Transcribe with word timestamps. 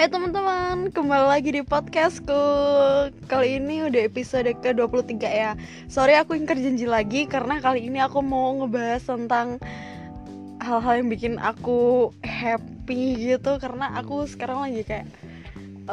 Hai 0.00 0.08
teman-teman, 0.08 0.88
kembali 0.96 1.26
lagi 1.28 1.52
di 1.52 1.60
podcastku. 1.60 2.32
Kali 3.28 3.60
ini 3.60 3.84
udah 3.84 4.00
episode 4.08 4.48
ke-23 4.48 5.12
ya. 5.20 5.52
Sorry 5.92 6.16
aku 6.16 6.32
ingkar 6.40 6.56
janji 6.56 6.88
lagi 6.88 7.28
Karena 7.28 7.60
kali 7.60 7.84
ini 7.84 8.00
aku 8.00 8.24
mau 8.24 8.48
ngebahas 8.56 9.04
tentang 9.04 9.60
Hal-hal 10.56 11.04
yang 11.04 11.12
bikin 11.12 11.36
aku 11.36 12.08
happy 12.24 13.28
gitu. 13.28 13.60
Karena 13.60 13.92
aku 14.00 14.24
sekarang 14.24 14.72
lagi 14.72 14.88
kayak 14.88 15.04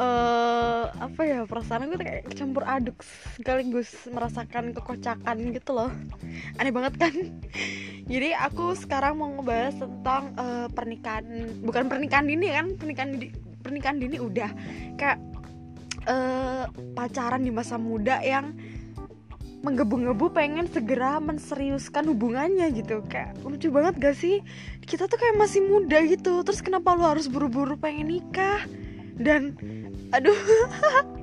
uh, 0.00 0.88
Apa 1.04 1.28
ya, 1.28 1.38
perasaan 1.44 1.92
tuh 1.92 2.00
kayak 2.00 2.32
campur 2.32 2.64
aduk 2.64 3.04
Sekaligus 3.36 3.92
merasakan 4.08 4.72
kekocakan 4.72 5.52
gitu 5.52 5.76
loh. 5.76 5.92
Aneh 6.56 6.72
banget 6.72 6.96
kan? 6.96 7.12
Jadi 8.16 8.32
aku 8.32 8.72
sekarang 8.72 9.20
mau 9.20 9.28
ngebahas 9.36 9.76
tentang 9.76 10.32
uh, 10.40 10.64
pernikahan 10.72 11.28
Bukan 11.60 11.92
pernikahan 11.92 12.24
dini 12.24 12.48
kan, 12.56 12.72
pernikahan 12.72 13.12
dini 13.12 13.47
pernikahan 13.62 13.98
dini 13.98 14.18
udah 14.22 14.50
kayak 14.96 15.18
uh, 16.08 16.66
pacaran 16.94 17.42
di 17.44 17.52
masa 17.52 17.76
muda 17.76 18.22
yang 18.22 18.54
menggebu-gebu 19.58 20.30
pengen 20.30 20.70
segera 20.70 21.18
menseriuskan 21.18 22.06
hubungannya 22.06 22.70
gitu. 22.78 23.02
Kayak 23.10 23.34
lucu 23.42 23.74
banget 23.74 23.94
gak 23.98 24.16
sih? 24.16 24.38
Kita 24.86 25.10
tuh 25.10 25.18
kayak 25.18 25.34
masih 25.34 25.66
muda 25.66 25.98
gitu 26.06 26.46
terus 26.46 26.62
kenapa 26.62 26.94
lu 26.94 27.04
harus 27.04 27.26
buru-buru 27.26 27.74
pengen 27.74 28.14
nikah? 28.14 28.62
Dan 29.18 29.58
aduh 30.14 30.38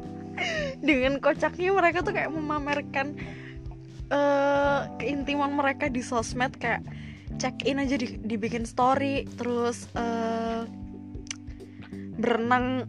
dengan 0.88 1.24
kocaknya 1.24 1.72
mereka 1.72 2.04
tuh 2.04 2.12
kayak 2.12 2.30
memamerkan 2.30 3.16
uh, 4.12 4.92
keintiman 5.00 5.56
mereka 5.56 5.88
di 5.88 6.04
sosmed 6.04 6.60
kayak 6.60 6.84
check 7.40 7.56
in 7.64 7.82
aja 7.82 7.96
di, 7.96 8.20
dibikin 8.20 8.68
story 8.68 9.26
terus 9.40 9.88
uh, 9.96 10.68
berenang 12.16 12.88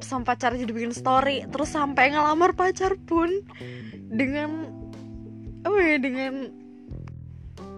sama 0.00 0.28
pacar 0.28 0.52
jadi 0.56 0.68
bikin 0.68 0.92
story. 0.92 1.44
Terus 1.48 1.72
sampai 1.72 2.12
ngelamar 2.12 2.52
pacar 2.52 2.96
pun 2.96 3.44
dengan 4.12 4.70
oh 5.66 5.78
ya 5.80 5.98
dengan 5.98 6.52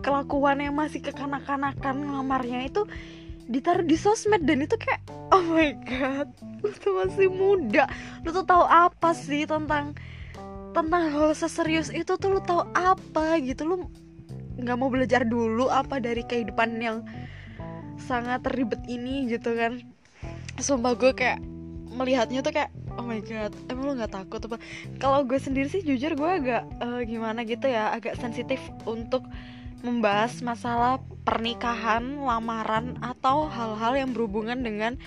kelakuan 0.02 0.62
yang 0.62 0.76
masih 0.76 1.02
kekanak-kanakan 1.02 2.06
ngelamarnya 2.06 2.68
itu 2.68 2.86
ditaruh 3.48 3.84
di 3.84 3.96
sosmed 3.96 4.44
dan 4.44 4.60
itu 4.60 4.76
kayak 4.76 5.00
oh 5.32 5.40
my 5.40 5.72
god 5.88 6.28
lu 6.62 6.72
tuh 6.74 6.92
masih 7.04 7.28
muda. 7.30 7.86
Lu 8.22 8.30
tuh 8.34 8.44
tahu 8.44 8.64
apa 8.66 9.14
sih 9.14 9.46
tentang 9.48 9.94
tentang 10.76 11.02
hal 11.10 11.32
seserius 11.32 11.88
itu 11.90 12.18
tuh? 12.18 12.38
Lu 12.38 12.40
tahu 12.44 12.66
apa 12.76 13.40
gitu? 13.40 13.64
Lu 13.64 13.76
nggak 14.58 14.76
mau 14.76 14.90
belajar 14.90 15.22
dulu 15.22 15.70
apa 15.70 16.02
dari 16.02 16.26
kehidupan 16.26 16.82
yang 16.82 17.06
sangat 17.98 18.42
ribet 18.54 18.82
ini 18.90 19.30
gitu 19.30 19.54
kan 19.54 19.78
sumpah 20.61 20.95
gue 20.98 21.12
kayak 21.14 21.41
melihatnya 21.89 22.45
tuh 22.45 22.53
kayak 22.55 22.70
oh 22.98 23.05
my 23.06 23.23
god 23.23 23.55
emang 23.70 23.84
lo 23.87 23.92
nggak 23.98 24.12
takut 24.12 24.41
apa? 24.51 24.59
Kalau 24.98 25.23
gue 25.25 25.39
sendiri 25.39 25.70
sih 25.70 25.83
jujur 25.83 26.14
gue 26.19 26.31
agak 26.31 26.62
uh, 26.83 27.01
gimana 27.06 27.47
gitu 27.47 27.70
ya 27.70 27.95
agak 27.95 28.19
sensitif 28.19 28.59
untuk 28.84 29.25
membahas 29.86 30.42
masalah 30.42 30.98
pernikahan 31.23 32.19
lamaran 32.19 32.98
atau 32.98 33.47
hal-hal 33.47 33.95
yang 33.95 34.11
berhubungan 34.11 34.59
dengan 34.59 34.98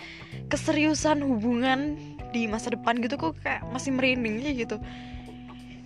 keseriusan 0.47 1.19
hubungan 1.19 1.99
di 2.31 2.47
masa 2.47 2.71
depan 2.71 3.03
gitu. 3.03 3.19
Kok 3.19 3.43
kayak 3.43 3.67
masih 3.75 3.91
merinding 3.91 4.39
gitu. 4.55 4.79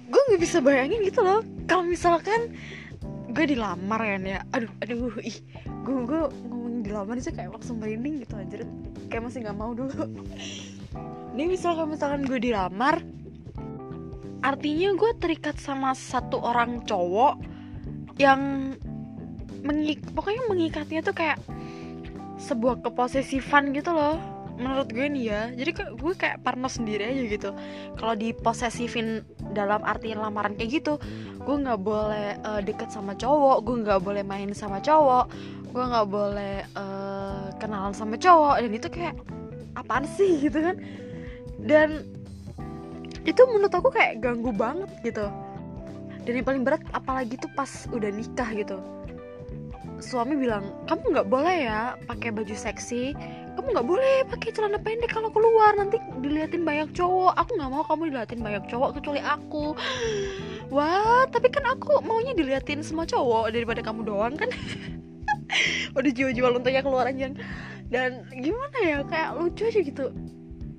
Gue 0.05 0.21
nggak 0.29 0.41
bisa 0.41 0.61
bayangin 0.61 1.01
gitu 1.01 1.25
loh. 1.25 1.41
Kalau 1.65 1.81
misalkan 1.81 2.53
gue 3.35 3.45
dilamar 3.51 3.99
kan 3.99 4.23
ya 4.23 4.39
aduh 4.55 4.71
aduh 4.79 5.11
ih 5.19 5.43
gue 5.83 5.95
gue 6.07 6.21
dilamar 6.85 7.17
sih 7.17 7.33
kayak 7.33 7.57
langsung 7.57 7.81
merinding 7.81 8.21
gitu 8.21 8.37
aja 8.37 8.61
kayak 9.09 9.23
masih 9.25 9.41
nggak 9.41 9.57
mau 9.57 9.73
dulu. 9.73 10.05
Ini 11.35 11.43
misalkan 11.51 11.91
misalkan 11.91 12.23
gue 12.23 12.39
dilamar 12.39 13.01
artinya 14.45 14.93
gue 14.93 15.11
terikat 15.17 15.57
sama 15.57 15.97
satu 15.97 16.37
orang 16.37 16.85
cowok 16.85 17.41
yang 18.21 18.73
mengik 19.65 20.05
pokoknya 20.13 20.45
mengikatnya 20.45 21.01
tuh 21.01 21.17
kayak 21.17 21.41
sebuah 22.37 22.85
keposesifan 22.85 23.73
gitu 23.73 23.89
loh 23.89 24.21
menurut 24.55 24.87
gue 24.87 25.03
nih 25.03 25.23
ya. 25.27 25.41
Jadi 25.51 25.71
gue 25.99 26.13
kayak 26.15 26.39
parno 26.39 26.71
sendiri 26.71 27.03
aja 27.11 27.23
gitu. 27.27 27.49
Kalau 27.99 28.15
diposesifin 28.15 29.27
dalam 29.51 29.83
arti 29.83 30.15
lamaran 30.15 30.55
kayak 30.55 30.83
gitu 30.83 30.93
gue 31.45 31.55
nggak 31.61 31.79
boleh 31.79 32.35
uh, 32.41 32.59
deket 32.59 32.89
sama 32.89 33.13
cowok 33.13 33.61
gue 33.63 33.75
nggak 33.85 34.01
boleh 34.01 34.23
main 34.25 34.49
sama 34.51 34.81
cowok 34.81 35.29
gue 35.75 35.83
nggak 35.83 36.07
boleh 36.07 36.63
uh, 36.79 37.51
kenalan 37.59 37.91
sama 37.91 38.15
cowok. 38.15 38.63
Dan 38.63 38.71
itu 38.71 38.87
kayak 38.87 39.15
apaan 39.75 40.07
sih 40.07 40.39
gitu 40.47 40.63
kan. 40.63 40.79
Dan 41.59 42.07
itu 43.27 43.41
menurut 43.51 43.75
aku 43.75 43.91
kayak 43.91 44.23
ganggu 44.23 44.55
banget 44.55 44.87
gitu. 45.03 45.27
Dan 46.23 46.41
yang 46.41 46.47
paling 46.47 46.63
berat 46.63 46.81
apalagi 46.95 47.35
tuh 47.35 47.51
pas 47.53 47.67
udah 47.91 48.07
nikah 48.07 48.47
gitu. 48.55 48.79
Suami 49.99 50.35
bilang 50.39 50.63
kamu 50.87 51.11
nggak 51.11 51.27
boleh 51.27 51.67
ya 51.67 51.99
pakai 52.07 52.31
baju 52.31 52.55
seksi. 52.55 53.11
Kamu 53.55 53.71
nggak 53.71 53.87
boleh 53.87 54.15
pakai 54.31 54.55
celana 54.55 54.79
pendek 54.79 55.11
kalau 55.11 55.27
keluar. 55.27 55.75
Nanti 55.75 55.99
diliatin 56.23 56.63
banyak 56.63 56.95
cowok. 56.95 57.35
Aku 57.35 57.51
nggak 57.59 57.71
mau 57.71 57.83
kamu 57.83 58.15
diliatin 58.15 58.39
banyak 58.39 58.63
cowok 58.71 58.99
kecuali 58.99 59.19
aku. 59.19 59.75
Wah 60.75 61.27
tapi 61.29 61.51
kan 61.51 61.67
aku 61.67 61.99
maunya 61.99 62.31
diliatin 62.31 62.79
semua 62.79 63.03
cowok 63.03 63.51
daripada 63.51 63.83
kamu 63.83 64.01
doang 64.07 64.33
kan 64.39 64.49
udah 65.97 66.11
jiwa-jiwa 66.11 66.47
lontanya 66.51 66.81
keluar 66.85 67.07
aja 67.09 67.31
dan 67.89 68.25
gimana 68.33 68.77
ya 68.81 68.97
kayak 69.05 69.29
lucu 69.37 69.63
aja 69.69 69.81
gitu. 69.81 70.05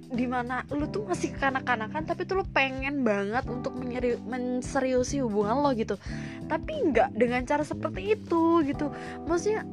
Di 0.07 0.23
mana 0.23 0.63
lu 0.71 0.87
tuh 0.87 1.03
masih 1.03 1.35
kanak-kanakan 1.35 2.07
tapi 2.07 2.23
tuh 2.27 2.43
lu 2.43 2.45
pengen 2.55 3.03
banget 3.03 3.43
untuk 3.51 3.75
menyeri, 3.75 4.19
menseriusi 4.23 5.23
hubungan 5.23 5.63
lo 5.63 5.71
gitu. 5.75 5.99
Tapi 6.47 6.73
nggak 6.93 7.15
dengan 7.15 7.43
cara 7.47 7.67
seperti 7.67 8.15
itu 8.19 8.63
gitu. 8.67 8.91
Maksudnya 9.27 9.67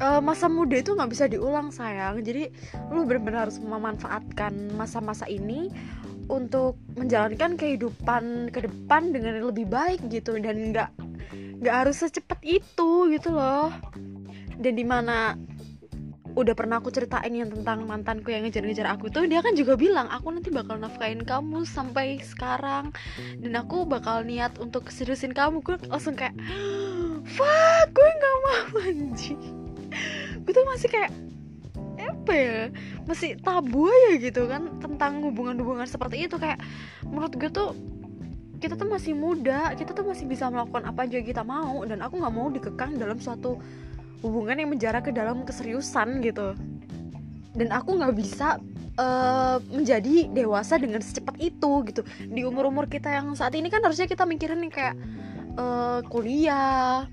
uh, 0.00 0.20
masa 0.24 0.48
muda 0.48 0.80
itu 0.80 0.96
nggak 0.96 1.10
bisa 1.12 1.28
diulang 1.28 1.72
sayang. 1.72 2.20
Jadi 2.24 2.48
lu 2.92 3.04
benar-benar 3.04 3.48
harus 3.48 3.60
memanfaatkan 3.60 4.72
masa-masa 4.76 5.28
ini 5.28 5.68
untuk 6.30 6.80
menjalankan 6.96 7.58
kehidupan 7.58 8.48
ke 8.52 8.64
depan 8.64 9.12
dengan 9.12 9.44
lebih 9.44 9.68
baik 9.68 10.00
gitu. 10.08 10.40
Dan 10.40 10.72
nggak 10.72 10.88
nggak 11.60 11.74
harus 11.86 12.00
secepat 12.00 12.40
itu 12.42 12.90
gitu 13.12 13.28
loh. 13.30 13.70
Dan 14.60 14.76
di 14.76 14.84
mana 14.84 15.36
udah 16.30 16.54
pernah 16.54 16.78
aku 16.78 16.94
ceritain 16.94 17.34
yang 17.34 17.50
tentang 17.50 17.82
mantanku 17.90 18.30
yang 18.30 18.46
ngejar-ngejar 18.46 18.86
aku 18.86 19.10
tuh 19.10 19.26
dia 19.26 19.42
kan 19.42 19.58
juga 19.58 19.74
bilang 19.74 20.06
aku 20.06 20.30
nanti 20.30 20.54
bakal 20.54 20.78
nafkain 20.78 21.20
kamu 21.26 21.68
sampai 21.68 22.22
sekarang. 22.22 22.94
Dan 23.38 23.52
aku 23.58 23.84
bakal 23.84 24.24
niat 24.24 24.56
untuk 24.56 24.88
seriusin 24.88 25.36
kamu. 25.36 25.60
Gue 25.60 25.76
langsung 25.90 26.16
kayak 26.16 26.34
fuck 27.28 27.86
gue 27.92 28.08
nggak 28.08 28.36
mau 28.40 28.80
anjing. 28.80 29.40
Gue 30.46 30.52
tuh 30.56 30.66
masih 30.66 30.88
kayak 30.88 31.12
apa 32.00 32.32
ya 32.32 32.72
masih 33.04 33.36
tabu 33.44 33.84
aja 33.84 34.16
gitu 34.16 34.48
kan 34.48 34.80
tentang 34.80 35.20
hubungan-hubungan 35.20 35.84
seperti 35.84 36.24
itu. 36.24 36.40
Kayak 36.40 36.62
menurut 37.04 37.36
gue 37.36 37.50
tuh 37.52 37.76
kita 38.60 38.76
tuh 38.76 38.88
masih 38.92 39.16
muda 39.16 39.72
kita 39.72 39.96
tuh 39.96 40.04
masih 40.04 40.28
bisa 40.28 40.52
melakukan 40.52 40.84
apa 40.84 41.08
aja 41.08 41.18
kita 41.24 41.40
mau 41.40 41.80
dan 41.88 42.04
aku 42.04 42.20
nggak 42.20 42.34
mau 42.36 42.52
dikekang 42.52 43.00
dalam 43.00 43.16
suatu 43.16 43.56
hubungan 44.20 44.56
yang 44.60 44.70
menjara 44.70 45.00
ke 45.00 45.10
dalam 45.10 45.42
keseriusan 45.48 46.20
gitu. 46.20 46.52
Dan 47.50 47.68
aku 47.74 47.98
nggak 47.98 48.14
bisa 48.14 48.60
uh, 49.00 49.58
menjadi 49.72 50.30
dewasa 50.30 50.78
dengan 50.78 51.02
secepat 51.02 51.40
itu 51.40 51.82
gitu. 51.88 52.04
Di 52.28 52.44
umur 52.46 52.70
umur 52.70 52.86
kita 52.86 53.10
yang 53.10 53.34
saat 53.34 53.56
ini 53.56 53.72
kan 53.72 53.82
harusnya 53.82 54.06
kita 54.06 54.28
mikirin 54.28 54.60
nih 54.62 54.72
kayak 54.72 54.96
uh, 55.58 56.00
kuliah 56.06 57.08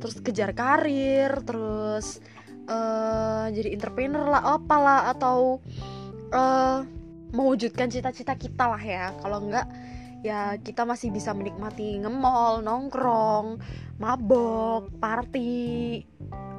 terus 0.00 0.18
kejar 0.18 0.50
karir 0.56 1.30
terus 1.46 2.18
uh, 2.66 3.46
jadi 3.52 3.76
entrepreneur 3.76 4.26
lah 4.26 4.58
apalah 4.58 5.12
atau 5.14 5.62
uh, 6.34 6.82
mewujudkan 7.30 7.92
cita-cita 7.92 8.34
kita 8.34 8.64
lah 8.64 8.82
ya. 8.82 9.12
Kalau 9.20 9.44
enggak 9.44 9.68
ya 10.26 10.58
kita 10.58 10.82
masih 10.82 11.14
bisa 11.14 11.30
menikmati 11.30 12.02
ngemol 12.02 12.58
nongkrong 12.66 13.62
mabok 14.02 14.90
party 14.98 16.02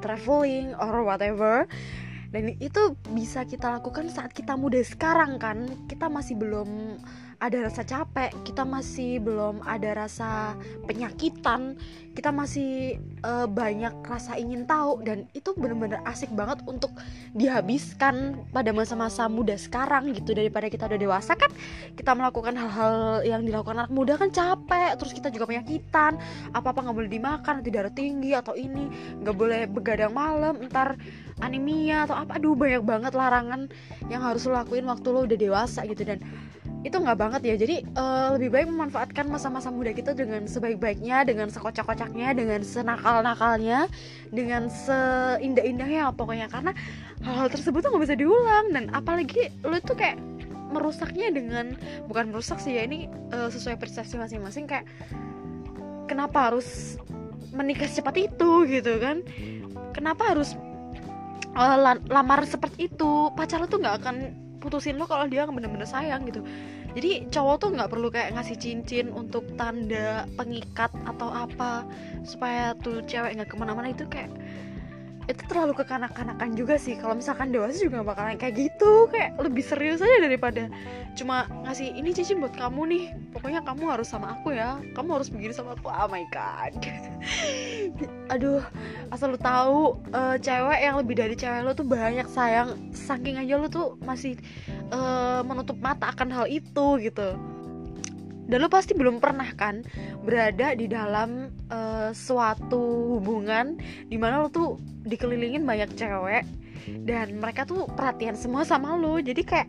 traveling 0.00 0.72
or 0.80 1.04
whatever. 1.04 1.68
Dan 2.28 2.60
itu 2.60 2.92
bisa 3.08 3.48
kita 3.48 3.80
lakukan 3.80 4.12
saat 4.12 4.36
kita 4.36 4.52
muda 4.56 4.80
sekarang 4.84 5.40
kan. 5.40 5.64
Kita 5.88 6.12
masih 6.12 6.36
belum 6.36 7.00
ada 7.38 7.70
rasa 7.70 7.86
capek 7.86 8.34
kita 8.42 8.66
masih 8.66 9.22
belum 9.22 9.62
ada 9.62 9.94
rasa 9.94 10.58
penyakitan 10.90 11.78
kita 12.18 12.34
masih 12.34 12.98
uh, 13.22 13.46
banyak 13.46 13.94
rasa 14.02 14.34
ingin 14.34 14.66
tahu 14.66 14.98
dan 15.06 15.30
itu 15.38 15.54
bener-bener 15.54 16.02
asik 16.02 16.26
banget 16.34 16.58
untuk 16.66 16.90
dihabiskan 17.30 18.42
pada 18.50 18.74
masa-masa 18.74 19.30
muda 19.30 19.54
sekarang 19.54 20.10
gitu. 20.10 20.34
Daripada 20.34 20.66
kita 20.66 20.90
udah 20.90 20.98
dewasa 20.98 21.38
kan 21.38 21.46
kita 21.94 22.18
melakukan 22.18 22.58
hal-hal 22.58 23.22
yang 23.22 23.46
dilakukan 23.46 23.86
anak 23.86 23.94
muda 23.94 24.18
kan 24.18 24.34
capek 24.34 24.98
terus 24.98 25.14
kita 25.14 25.30
juga 25.30 25.46
penyakitan 25.46 26.18
apa-apa 26.50 26.90
nggak 26.90 26.96
boleh 26.98 27.12
dimakan 27.12 27.62
nanti 27.62 27.70
darah 27.70 27.94
tinggi 27.94 28.34
atau 28.34 28.58
ini 28.58 28.90
nggak 29.22 29.36
boleh 29.38 29.70
begadang 29.70 30.10
malam 30.10 30.58
ntar 30.66 30.98
anemia 31.38 32.02
atau 32.02 32.18
apa. 32.18 32.42
Aduh 32.42 32.58
banyak 32.58 32.82
banget 32.82 33.14
larangan 33.14 33.70
yang 34.10 34.26
harus 34.26 34.42
lo 34.50 34.58
lakuin 34.58 34.90
waktu 34.90 35.06
lo 35.14 35.22
udah 35.22 35.38
dewasa 35.38 35.86
gitu. 35.86 36.02
Dan 36.02 36.18
itu 36.86 36.94
nggak 36.94 37.18
banget 37.18 37.42
ya. 37.42 37.54
Jadi 37.58 37.76
uh, 37.98 38.38
lebih 38.38 38.54
baik 38.54 38.66
memanfaatkan 38.70 39.26
masa-masa 39.26 39.68
muda 39.74 39.90
kita 39.90 40.14
dengan 40.14 40.46
sebaik-baiknya 40.46 41.26
dengan 41.26 41.50
sekocak-kocaknya 41.50 42.38
dengan 42.38 42.62
senakal-nakalnya 42.62 43.90
dengan 44.30 44.70
seindah-indahnya 44.70 46.14
pokoknya. 46.14 46.46
Karena 46.46 46.70
hal-hal 47.26 47.50
tersebut 47.50 47.82
tuh 47.82 47.90
nggak 47.90 48.04
bisa 48.06 48.16
diulang. 48.16 48.70
Dan 48.70 48.84
apalagi 48.94 49.50
lo 49.66 49.82
tuh 49.82 49.98
kayak 49.98 50.22
merusaknya 50.70 51.32
dengan 51.32 51.74
bukan 52.06 52.30
merusak 52.30 52.62
sih 52.62 52.76
ya 52.78 52.86
ini 52.86 53.10
uh, 53.34 53.50
sesuai 53.50 53.74
persepsi 53.74 54.14
masing-masing. 54.14 54.70
Kayak 54.70 54.86
kenapa 56.06 56.52
harus 56.52 56.94
menikah 57.50 57.90
secepat 57.90 58.30
itu 58.30 58.50
gitu 58.70 59.02
kan? 59.02 59.26
Kenapa 59.90 60.30
harus 60.30 60.54
uh, 61.58 61.98
lamar 62.06 62.46
seperti 62.46 62.86
itu? 62.86 63.34
Pacar 63.34 63.58
lo 63.58 63.66
tuh 63.66 63.82
nggak 63.82 63.98
akan 63.98 64.46
putusin 64.58 64.98
lo 64.98 65.06
kalau 65.06 65.26
dia 65.30 65.46
bener-bener 65.46 65.86
sayang 65.86 66.26
gitu. 66.26 66.42
Jadi 66.94 67.30
cowok 67.30 67.56
tuh 67.62 67.68
nggak 67.78 67.90
perlu 67.90 68.08
kayak 68.10 68.34
ngasih 68.34 68.56
cincin 68.58 69.14
untuk 69.14 69.46
tanda 69.54 70.26
pengikat 70.34 70.90
atau 71.06 71.30
apa 71.30 71.86
supaya 72.26 72.74
tuh 72.78 73.04
cewek 73.06 73.38
nggak 73.38 73.50
ke 73.50 73.56
mana-mana. 73.56 73.94
Itu 73.94 74.10
kayak 74.10 74.34
itu 75.28 75.44
terlalu 75.44 75.76
kekanak-kanakan 75.76 76.56
juga 76.56 76.80
sih. 76.80 76.96
Kalau 76.96 77.12
misalkan 77.12 77.52
dewasa 77.52 77.76
juga 77.76 78.00
bakalan 78.00 78.40
kayak 78.40 78.56
gitu. 78.56 79.06
Kayak 79.12 79.36
lebih 79.36 79.60
serius 79.60 80.00
aja 80.00 80.24
daripada 80.24 80.72
cuma 81.12 81.44
ngasih 81.68 81.92
ini 81.92 82.16
cincin 82.16 82.40
buat 82.40 82.56
kamu 82.56 82.82
nih. 82.88 83.04
Pokoknya 83.36 83.60
kamu 83.60 83.92
harus 83.92 84.08
sama 84.08 84.32
aku 84.40 84.56
ya. 84.56 84.80
Kamu 84.96 85.20
harus 85.20 85.28
begini 85.28 85.52
sama 85.52 85.76
aku. 85.76 85.92
Oh 85.92 86.08
my 86.08 86.24
god. 86.32 86.72
Aduh 88.32 88.64
asal 89.12 89.36
lu 89.36 89.40
tahu 89.40 90.00
uh, 90.16 90.40
cewek 90.40 90.80
yang 90.80 90.96
lebih 90.96 91.14
dari 91.20 91.36
cewek 91.36 91.60
lo 91.60 91.76
tuh 91.76 91.84
banyak 91.84 92.24
sayang. 92.32 92.72
Saking 92.96 93.36
aja 93.36 93.60
lo 93.60 93.68
tuh 93.68 94.00
masih 94.00 94.40
uh, 94.88 95.44
menutup 95.44 95.76
mata 95.76 96.08
akan 96.08 96.32
hal 96.32 96.46
itu 96.48 97.04
gitu 97.04 97.36
dan 98.48 98.64
lo 98.64 98.68
pasti 98.72 98.96
belum 98.96 99.20
pernah 99.20 99.52
kan 99.54 99.84
berada 100.24 100.72
di 100.72 100.88
dalam 100.88 101.52
uh, 101.68 102.10
suatu 102.16 103.20
hubungan 103.20 103.76
di 104.08 104.16
mana 104.16 104.40
lo 104.40 104.48
tuh 104.48 104.80
dikelilingin 105.04 105.68
banyak 105.68 105.92
cewek 105.94 106.48
dan 107.04 107.36
mereka 107.36 107.68
tuh 107.68 107.84
perhatian 107.92 108.34
semua 108.34 108.64
sama 108.64 108.96
lo 108.96 109.20
jadi 109.20 109.44
kayak 109.44 109.68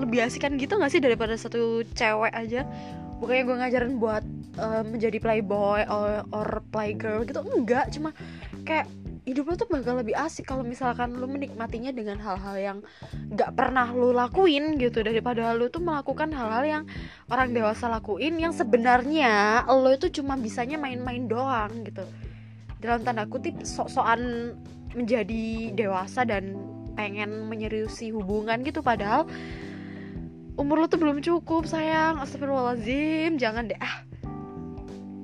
lebih 0.00 0.24
asik 0.24 0.48
kan 0.48 0.56
gitu 0.56 0.80
gak 0.80 0.88
sih 0.88 1.04
daripada 1.04 1.36
satu 1.36 1.84
cewek 1.92 2.32
aja? 2.32 2.64
Bukannya 3.20 3.44
gue 3.44 3.56
ngajarin 3.60 3.94
buat 4.00 4.24
uh, 4.56 4.82
menjadi 4.88 5.20
playboy 5.20 5.84
or, 5.86 6.24
or 6.32 6.64
playgirl 6.72 7.28
gitu? 7.28 7.44
Enggak 7.44 7.92
cuma 7.92 8.16
kayak 8.64 8.88
hidup 9.22 9.44
lo 9.46 9.54
tuh 9.54 9.70
bakal 9.70 10.02
lebih 10.02 10.18
asik 10.18 10.50
kalau 10.50 10.66
misalkan 10.66 11.14
lo 11.14 11.30
menikmatinya 11.30 11.94
dengan 11.94 12.18
hal-hal 12.18 12.56
yang 12.58 12.78
gak 13.38 13.54
pernah 13.54 13.86
lo 13.94 14.10
lakuin 14.10 14.74
gitu. 14.82 15.06
Daripada 15.06 15.54
lo 15.54 15.70
tuh 15.70 15.82
melakukan 15.82 16.34
hal-hal 16.34 16.64
yang 16.66 16.84
orang 17.30 17.54
dewasa 17.54 17.86
lakuin 17.86 18.34
yang 18.42 18.50
sebenarnya 18.50 19.62
lo 19.70 19.94
itu 19.94 20.10
cuma 20.10 20.34
bisanya 20.34 20.74
main-main 20.74 21.30
doang 21.30 21.86
gitu. 21.86 22.02
Dalam 22.82 23.06
tanda 23.06 23.30
kutip 23.30 23.62
sok-sokan 23.62 24.54
menjadi 24.98 25.70
dewasa 25.70 26.26
dan 26.26 26.58
pengen 26.98 27.46
menyeriusi 27.48 28.12
hubungan 28.12 28.60
gitu 28.66 28.84
padahal 28.84 29.24
umur 30.60 30.84
lo 30.84 30.86
tuh 30.90 30.98
belum 30.98 31.22
cukup 31.22 31.62
sayang. 31.70 32.18
Astagfirullahaladzim 32.18 33.38
jangan 33.38 33.70
deh. 33.70 33.78
Ah. 33.78 34.02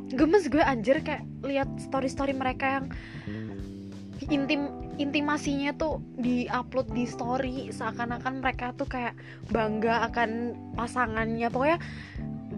Gemes 0.08 0.48
gue 0.48 0.62
anjir 0.64 1.04
kayak 1.04 1.26
lihat 1.44 1.68
story-story 1.82 2.32
mereka 2.32 2.80
yang 2.80 2.86
intim 4.26 4.74
intimasinya 4.98 5.70
tuh 5.78 6.02
di-upload 6.18 6.90
di 6.90 7.06
story 7.06 7.56
seakan-akan 7.70 8.42
mereka 8.42 8.74
tuh 8.74 8.90
kayak 8.90 9.14
bangga 9.48 10.10
akan 10.10 10.58
pasangannya. 10.74 11.46
Pokoknya 11.48 11.78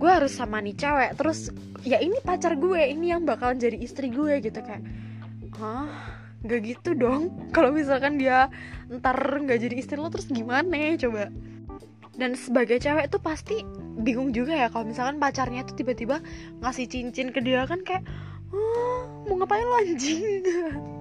gue 0.00 0.10
harus 0.10 0.32
sama 0.32 0.64
nih 0.64 0.72
cewek 0.80 1.12
terus 1.20 1.52
ya 1.84 2.00
ini 2.00 2.16
pacar 2.24 2.56
gue 2.56 2.88
ini 2.88 3.12
yang 3.12 3.28
bakalan 3.28 3.60
jadi 3.60 3.76
istri 3.76 4.08
gue 4.08 4.40
gitu 4.40 4.56
kayak 4.64 4.80
hah? 5.60 5.92
Gak 6.40 6.60
gitu 6.64 6.96
dong. 6.96 7.28
Kalau 7.54 7.68
misalkan 7.68 8.16
dia 8.16 8.48
ntar 8.88 9.16
nggak 9.20 9.60
jadi 9.60 9.76
istri 9.76 10.00
lo 10.00 10.08
terus 10.08 10.32
gimana 10.32 10.72
ya 10.72 11.08
coba? 11.08 11.28
Dan 12.16 12.32
sebagai 12.36 12.80
cewek 12.80 13.12
tuh 13.12 13.20
pasti 13.20 13.60
bingung 14.00 14.32
juga 14.32 14.56
ya 14.56 14.72
kalau 14.72 14.88
misalkan 14.88 15.20
pacarnya 15.20 15.62
tuh 15.68 15.76
tiba-tiba 15.76 16.24
ngasih 16.64 16.88
cincin 16.88 17.30
ke 17.30 17.44
dia 17.44 17.68
kan 17.68 17.84
kayak 17.84 18.04
oh, 18.50 19.28
mau 19.28 19.44
ngapain 19.44 19.64
lo 19.64 19.78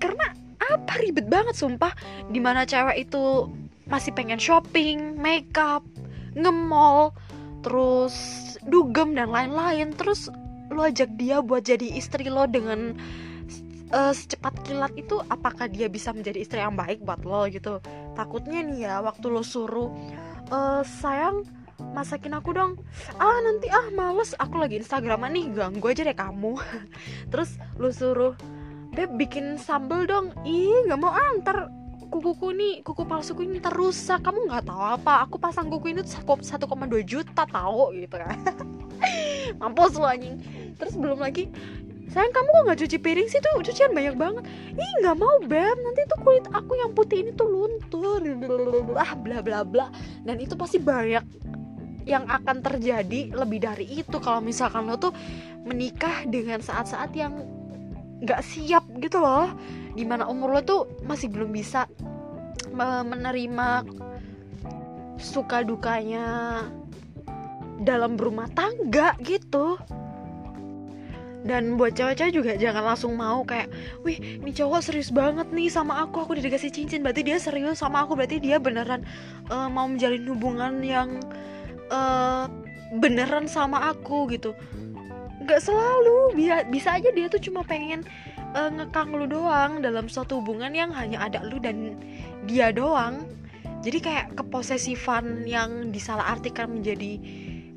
karena 0.00 0.32
apa 0.70 0.92
ribet 1.02 1.26
banget 1.26 1.56
sumpah. 1.56 1.92
Di 2.30 2.38
mana 2.38 2.64
cewek 2.64 3.10
itu 3.10 3.50
masih 3.90 4.14
pengen 4.14 4.38
shopping 4.38 5.18
makeup 5.18 5.82
ngemol 6.38 7.10
terus 7.60 8.14
dugem 8.64 9.18
dan 9.18 9.30
lain-lain. 9.30 9.92
Terus 9.94 10.30
lo 10.70 10.86
ajak 10.86 11.10
dia 11.18 11.42
buat 11.42 11.66
jadi 11.66 11.98
istri 11.98 12.30
lo 12.30 12.46
dengan 12.46 12.94
uh, 13.90 14.12
secepat 14.14 14.54
kilat 14.62 14.94
itu 14.94 15.18
apakah 15.28 15.66
dia 15.66 15.90
bisa 15.90 16.14
menjadi 16.14 16.38
istri 16.40 16.58
yang 16.62 16.78
baik 16.78 17.02
buat 17.02 17.22
lo 17.26 17.50
gitu? 17.50 17.82
Takutnya 18.14 18.62
nih 18.62 18.78
ya 18.86 18.94
waktu 19.02 19.26
lo 19.26 19.42
suruh 19.42 19.90
uh, 20.54 20.82
sayang 20.86 21.42
masakin 21.92 22.36
aku 22.38 22.54
dong. 22.54 22.78
Ah 23.18 23.38
nanti 23.42 23.66
ah 23.72 23.90
males. 23.92 24.36
Aku 24.38 24.60
lagi 24.60 24.78
instagraman 24.78 25.34
nih 25.34 25.50
ganggu 25.50 25.86
aja 25.90 26.06
deh 26.06 26.16
kamu. 26.16 26.54
Terus 27.34 27.58
lo 27.80 27.90
suruh 27.90 28.34
beb 28.94 29.10
bikin 29.16 29.56
sambel 29.56 30.06
dong. 30.06 30.34
Ih 30.42 30.86
nggak 30.86 31.00
mau 31.00 31.14
antar 31.14 31.70
kukuku 32.10 32.50
nih 32.58 32.74
kuku 32.82 33.06
palsuku 33.06 33.46
ini 33.46 33.62
terusak 33.62 34.26
kamu 34.26 34.50
nggak 34.50 34.66
tahu 34.66 34.82
apa. 34.82 35.26
Aku 35.26 35.38
pasang 35.38 35.70
kuku 35.70 35.94
ini 35.94 36.02
tuh 36.02 36.18
1,2 36.26 36.66
juta 37.06 37.42
tahu 37.46 37.94
gitu 37.94 38.16
kan. 38.18 38.36
Mampus 39.60 39.96
lu 39.96 40.06
anjing. 40.06 40.42
Terus 40.76 40.94
belum 40.98 41.22
lagi 41.22 41.48
sayang 42.10 42.34
kamu 42.34 42.48
kok 42.50 42.62
nggak 42.66 42.78
cuci 42.82 42.96
piring 42.98 43.28
sih? 43.30 43.38
Tuh 43.38 43.62
cucian 43.62 43.94
banyak 43.94 44.14
banget. 44.18 44.44
Ih 44.74 44.92
nggak 45.06 45.16
mau 45.16 45.38
beb. 45.46 45.76
Nanti 45.78 46.00
tuh 46.10 46.18
kulit 46.26 46.46
aku 46.50 46.72
yang 46.74 46.90
putih 46.90 47.22
ini 47.22 47.30
tuh 47.38 47.46
luntur. 47.46 48.18
Ah 48.98 49.14
bla 49.14 49.38
bla 49.40 49.62
bla. 49.62 49.86
Dan 50.26 50.42
itu 50.42 50.58
pasti 50.58 50.82
banyak 50.82 51.22
yang 52.08 52.26
akan 52.26 52.64
terjadi 52.64 53.30
lebih 53.36 53.60
dari 53.62 53.86
itu 53.86 54.16
kalau 54.18 54.42
misalkan 54.42 54.88
lo 54.88 54.96
tuh 54.96 55.14
menikah 55.62 56.24
dengan 56.26 56.58
saat-saat 56.58 57.12
yang 57.12 57.44
nggak 58.20 58.40
siap 58.44 58.84
gitu 59.00 59.20
loh. 59.20 59.50
Di 59.96 60.04
mana 60.06 60.28
umur 60.30 60.54
lo 60.56 60.60
tuh 60.62 60.80
masih 61.04 61.28
belum 61.32 61.50
bisa 61.50 61.90
menerima 62.76 63.84
suka 65.20 65.66
dukanya 65.66 66.64
dalam 67.80 68.16
berumah 68.16 68.48
tangga 68.52 69.16
gitu. 69.24 69.80
Dan 71.40 71.80
buat 71.80 71.96
cewek-cewek 71.96 72.36
juga 72.36 72.52
jangan 72.60 72.92
langsung 72.92 73.16
mau 73.16 73.40
kayak 73.48 73.72
wih 74.04 74.20
ini 74.20 74.52
cowok 74.52 74.84
serius 74.84 75.08
banget 75.08 75.48
nih 75.48 75.72
sama 75.72 76.04
aku 76.04 76.20
aku 76.20 76.36
udah 76.36 76.44
dikasih 76.44 76.68
cincin 76.68 77.00
berarti 77.00 77.24
dia 77.24 77.40
serius 77.40 77.80
sama 77.80 78.04
aku 78.04 78.12
berarti 78.12 78.44
dia 78.44 78.60
beneran 78.60 79.08
uh, 79.48 79.72
mau 79.72 79.88
menjalin 79.88 80.20
hubungan 80.28 80.84
yang 80.84 81.16
uh, 81.88 82.44
beneran 83.00 83.48
sama 83.48 83.88
aku 83.88 84.28
gitu 84.36 84.52
nggak 85.50 85.62
selalu. 85.66 86.38
Bisa 86.38 86.54
bisa 86.70 86.88
aja 86.94 87.10
dia 87.10 87.26
tuh 87.26 87.42
cuma 87.42 87.66
pengen 87.66 88.06
uh, 88.54 88.70
ngekang 88.70 89.10
lu 89.10 89.26
doang 89.26 89.82
dalam 89.82 90.06
suatu 90.06 90.38
hubungan 90.38 90.70
yang 90.70 90.94
hanya 90.94 91.26
ada 91.26 91.42
lu 91.42 91.58
dan 91.58 91.98
dia 92.46 92.70
doang. 92.70 93.26
Jadi 93.80 93.98
kayak 93.98 94.26
keposesifan 94.38 95.48
yang 95.48 95.90
disalahartikan 95.90 96.68
menjadi 96.70 97.18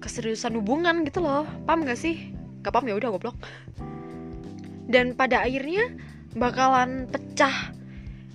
keseriusan 0.04 0.60
hubungan 0.60 1.08
gitu 1.08 1.24
loh. 1.24 1.48
Paham 1.64 1.88
gak 1.88 1.96
sih? 1.96 2.36
Gak 2.60 2.76
paham 2.76 2.92
ya 2.92 3.00
udah 3.00 3.10
goblok. 3.16 3.40
Dan 4.84 5.16
pada 5.16 5.48
akhirnya 5.48 5.96
bakalan 6.36 7.08
pecah 7.08 7.72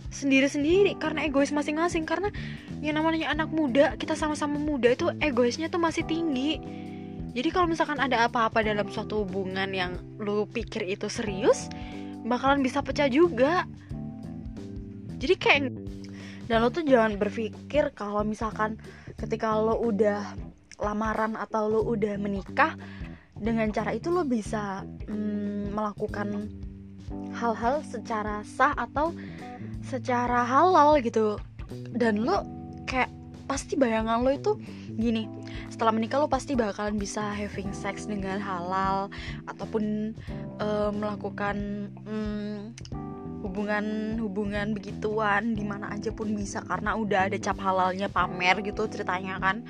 sendiri-sendiri 0.09 0.97
karena 0.97 1.29
egois 1.29 1.53
masing-masing. 1.53 2.09
Karena 2.09 2.33
yang 2.81 2.97
namanya 2.97 3.37
anak 3.37 3.53
muda 3.53 4.01
kita 4.01 4.17
sama-sama 4.17 4.57
muda 4.57 4.89
itu 4.89 5.13
egoisnya 5.21 5.69
tuh 5.69 5.85
masih 5.85 6.09
tinggi 6.09 6.57
jadi 7.39 7.55
kalau 7.55 7.71
misalkan 7.71 8.03
ada 8.03 8.27
apa-apa 8.27 8.67
dalam 8.67 8.91
suatu 8.91 9.23
hubungan 9.23 9.71
yang 9.71 9.95
lu 10.19 10.43
pikir 10.51 10.83
itu 10.91 11.07
serius 11.07 11.71
bakalan 12.27 12.67
bisa 12.67 12.83
pecah 12.83 13.07
juga. 13.07 13.63
Jadi 15.23 15.35
kayak 15.39 15.71
dan 16.51 16.67
lo 16.67 16.75
tuh 16.75 16.83
jangan 16.83 17.15
berpikir 17.15 17.95
kalau 17.95 18.27
misalkan 18.27 18.75
ketika 19.15 19.55
lo 19.55 19.79
udah 19.79 20.35
lamaran 20.83 21.39
atau 21.39 21.71
lo 21.71 21.81
udah 21.87 22.19
menikah 22.19 22.75
dengan 23.39 23.71
cara 23.71 23.95
itu 23.95 24.11
lo 24.11 24.27
bisa 24.27 24.83
mm, 25.07 25.71
melakukan 25.79 26.51
hal-hal 27.39 27.87
secara 27.87 28.43
sah 28.43 28.75
atau 28.75 29.15
secara 29.87 30.43
halal 30.43 30.99
gitu. 31.07 31.39
Dan 31.71 32.27
lo 32.27 32.43
kayak 32.83 33.15
pasti 33.47 33.79
bayangan 33.79 34.27
lo 34.27 34.35
itu 34.35 34.59
gini 34.99 35.31
setelah 35.71 35.95
menikah 35.95 36.19
lo 36.19 36.27
pasti 36.27 36.59
bakalan 36.59 36.99
bisa 36.99 37.23
having 37.23 37.71
sex 37.71 38.11
dengan 38.11 38.43
halal 38.43 39.07
ataupun 39.47 40.13
uh, 40.59 40.91
melakukan 40.91 41.89
um, 42.03 42.75
hubungan 43.47 44.19
hubungan 44.19 44.75
begituan 44.75 45.55
di 45.55 45.63
mana 45.63 45.95
aja 45.95 46.11
pun 46.11 46.35
bisa 46.35 46.59
karena 46.67 46.99
udah 46.99 47.31
ada 47.31 47.39
cap 47.39 47.63
halalnya 47.63 48.11
pamer 48.11 48.59
gitu 48.67 48.91
ceritanya 48.91 49.39
kan. 49.39 49.63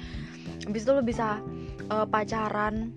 Habis 0.65 0.89
itu 0.89 0.91
lo 0.97 1.05
bisa 1.05 1.45
uh, 1.93 2.09
pacaran 2.09 2.93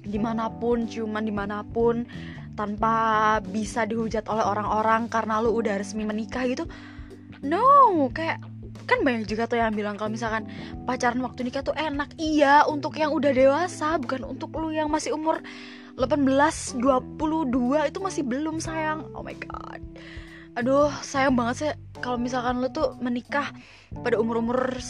di 0.00 0.16
mana 0.16 0.48
pun 0.48 0.88
cuman 0.88 1.24
di 1.24 1.34
mana 1.34 1.60
pun 1.60 2.08
tanpa 2.56 3.38
bisa 3.44 3.84
dihujat 3.84 4.26
oleh 4.26 4.42
orang-orang 4.42 5.06
karena 5.06 5.38
lu 5.44 5.52
udah 5.52 5.78
resmi 5.78 6.08
menikah 6.08 6.48
gitu. 6.48 6.64
No 7.44 8.08
kayak 8.10 8.42
kan 8.88 9.04
banyak 9.04 9.28
juga 9.28 9.44
tuh 9.44 9.60
yang 9.60 9.76
bilang 9.76 10.00
kalau 10.00 10.08
misalkan 10.08 10.48
pacaran 10.88 11.20
waktu 11.20 11.44
nikah 11.44 11.60
tuh 11.60 11.76
enak. 11.76 12.16
Iya 12.16 12.64
untuk 12.64 12.96
yang 12.96 13.12
udah 13.12 13.30
dewasa 13.36 14.00
bukan 14.00 14.24
untuk 14.24 14.56
lu 14.56 14.72
yang 14.72 14.88
masih 14.88 15.12
umur 15.12 15.44
18 16.00 16.24
22 16.80 17.90
itu 17.92 17.98
masih 18.00 18.22
belum 18.24 18.56
sayang. 18.58 19.04
Oh 19.12 19.20
my 19.20 19.36
god. 19.36 19.84
Aduh 20.56 20.88
sayang 21.04 21.36
banget 21.36 21.54
sih 21.60 21.72
kalau 22.00 22.16
misalkan 22.16 22.64
lu 22.64 22.72
tuh 22.72 22.96
menikah 23.04 23.52
pada 23.92 24.16
umur-umur 24.16 24.80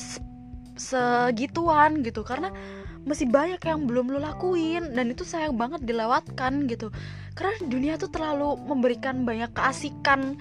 segituan 0.78 2.07
gitu. 2.07 2.23
Karena 2.23 2.55
masih 3.02 3.26
banyak 3.26 3.59
yang 3.67 3.88
belum 3.88 4.14
lo 4.14 4.23
lakuin 4.23 4.95
dan 4.95 5.11
itu 5.11 5.26
sayang 5.26 5.59
banget 5.59 5.83
dilewatkan 5.83 6.71
gitu. 6.71 6.95
Karena 7.35 7.55
dunia 7.67 7.95
tuh 7.99 8.14
terlalu 8.14 8.55
memberikan 8.62 9.26
banyak 9.26 9.50
keasikan 9.57 10.38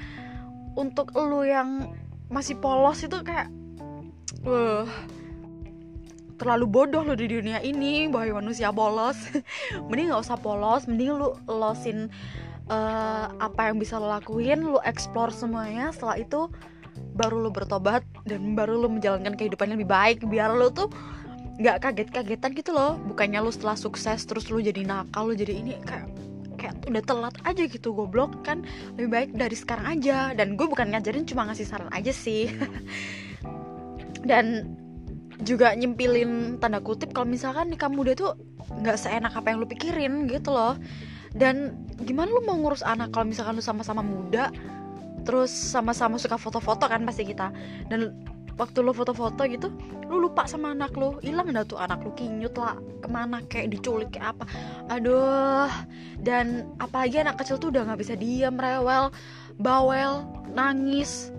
untuk 0.77 1.09
lo 1.17 1.41
yang 1.41 1.89
masih 2.27 2.59
polos 2.59 2.99
itu 3.03 3.17
kayak 3.23 3.47
uh, 4.43 4.83
terlalu 6.37 6.65
bodoh 6.69 7.01
lo 7.01 7.17
di 7.17 7.25
dunia 7.25 7.63
ini 7.65 8.05
bahwa 8.11 8.43
manusia 8.43 8.69
polos 8.69 9.17
mending 9.89 10.13
nggak 10.13 10.21
usah 10.21 10.37
polos 10.37 10.85
mending 10.85 11.17
lu 11.17 11.33
losin 11.49 12.13
uh, 12.69 13.31
apa 13.39 13.71
yang 13.71 13.81
bisa 13.81 13.97
lo 13.97 14.07
lakuin 14.11 14.63
lo 14.63 14.79
explore 14.83 15.33
semuanya. 15.33 15.91
Setelah 15.91 16.21
itu 16.21 16.51
baru 17.17 17.41
lo 17.41 17.49
bertobat 17.49 18.05
dan 18.25 18.53
baru 18.53 18.77
lo 18.77 18.87
menjalankan 18.91 19.33
kehidupan 19.35 19.73
yang 19.73 19.77
lebih 19.81 19.91
baik. 19.91 20.17
Biar 20.27 20.53
lo 20.53 20.69
tuh 20.71 20.91
nggak 21.57 21.81
kaget-kagetan 21.81 22.53
gitu 22.53 22.71
loh. 22.75 22.99
Bukannya 23.07 23.41
lu 23.41 23.51
setelah 23.51 23.79
sukses 23.79 24.23
terus 24.27 24.51
lu 24.53 24.61
jadi 24.61 24.85
nakal 24.85 25.31
lu 25.31 25.33
jadi 25.33 25.57
ini 25.57 25.79
kayak 25.83 26.07
kayak 26.57 26.89
udah 26.89 27.03
telat 27.05 27.35
aja 27.45 27.63
gitu 27.69 27.93
goblok 27.93 28.43
kan? 28.43 28.65
Lebih 28.97 29.09
baik 29.09 29.29
dari 29.37 29.55
sekarang 29.55 29.97
aja. 29.97 30.33
Dan 30.33 30.59
gue 30.59 30.67
bukan 30.67 30.91
ngajarin 30.91 31.23
cuma 31.29 31.45
ngasih 31.47 31.65
saran 31.69 31.89
aja 31.93 32.11
sih. 32.11 32.49
Dan 34.29 34.75
juga 35.45 35.77
nyempilin 35.77 36.57
tanda 36.57 36.81
kutip 36.81 37.13
kalau 37.13 37.29
misalkan 37.29 37.69
nikah 37.69 37.93
muda 37.93 38.17
tuh 38.17 38.33
nggak 38.81 38.97
seenak 38.97 39.37
apa 39.37 39.53
yang 39.53 39.61
lu 39.61 39.69
pikirin 39.69 40.25
gitu 40.27 40.51
loh. 40.51 40.75
Dan 41.37 41.77
gimana 42.01 42.33
lu 42.33 42.41
mau 42.43 42.57
ngurus 42.57 42.81
anak 42.81 43.13
kalau 43.13 43.29
misalkan 43.29 43.55
lu 43.55 43.63
sama-sama 43.63 44.01
muda 44.01 44.49
terus 45.27 45.51
sama-sama 45.51 46.15
suka 46.15 46.39
foto-foto 46.39 46.87
kan 46.87 47.03
pasti 47.03 47.27
kita. 47.27 47.53
Dan 47.91 48.15
waktu 48.57 48.81
lo 48.81 48.91
foto-foto 48.91 49.45
gitu 49.45 49.69
lo 50.09 50.17
lupa 50.17 50.49
sama 50.49 50.73
anak 50.73 50.97
lo. 50.97 51.21
Hilang 51.21 51.53
dah 51.53 51.63
tuh 51.63 51.77
anak 51.79 52.01
lo 52.03 52.11
kinyut 52.17 52.57
lah. 52.57 52.75
Ke 52.99 53.07
mana 53.07 53.45
kayak 53.45 53.77
diculik 53.77 54.11
kayak 54.11 54.35
apa. 54.35 54.45
Aduh. 54.91 55.69
Dan 56.19 56.73
apalagi 56.81 57.21
anak 57.21 57.39
kecil 57.39 57.61
tuh 57.61 57.69
udah 57.69 57.87
nggak 57.87 57.99
bisa 58.01 58.13
diam 58.17 58.57
rewel 58.57 59.13
bawel 59.61 60.25
nangis. 60.51 61.29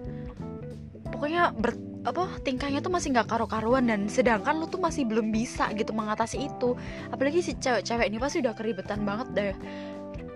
Pokoknya 1.10 1.52
ber 1.52 1.74
apa 2.06 2.40
tingkahnya 2.40 2.80
tuh 2.80 2.94
masih 2.94 3.12
nggak 3.12 3.28
karu-karuan 3.28 3.84
dan 3.90 4.08
sedangkan 4.08 4.62
lo 4.62 4.70
tuh 4.70 4.80
masih 4.80 5.04
belum 5.04 5.34
bisa 5.34 5.68
gitu 5.74 5.92
mengatasi 5.92 6.46
itu. 6.46 6.78
Apalagi 7.10 7.42
si 7.42 7.52
cewek-cewek 7.58 8.08
ini 8.08 8.16
pasti 8.22 8.40
udah 8.40 8.54
keribetan 8.54 9.02
banget 9.02 9.28
deh 9.34 9.54